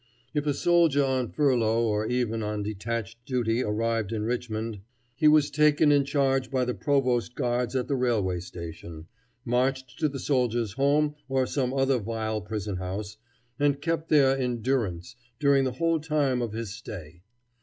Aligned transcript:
If 0.33 0.47
a 0.47 0.55
soldier 0.55 1.03
on 1.05 1.27
furlough 1.29 1.83
or 1.83 2.07
even 2.07 2.41
on 2.41 2.63
detached 2.63 3.23
duty 3.23 3.61
arrived 3.61 4.11
in 4.11 4.23
Richmond, 4.23 4.79
he 5.13 5.27
was 5.27 5.51
taken 5.51 5.91
in 5.91 6.05
charge 6.05 6.49
by 6.49 6.65
the 6.65 6.73
provost 6.73 7.35
guards 7.35 7.75
at 7.75 7.87
the 7.87 7.95
railway 7.95 8.39
station, 8.39 9.05
marched 9.45 9.99
to 9.99 10.09
the 10.09 10.17
soldiers' 10.17 10.73
home 10.73 11.13
or 11.29 11.45
some 11.45 11.71
other 11.71 11.99
vile 11.99 12.41
prison 12.41 12.77
house, 12.77 13.17
and 13.59 13.79
kept 13.79 14.09
there 14.09 14.35
in 14.35 14.63
durance 14.63 15.15
during 15.39 15.65
the 15.65 15.73
whole 15.73 15.99
time 15.99 16.41
of 16.41 16.51
his 16.53 16.71
stay. 16.73 17.21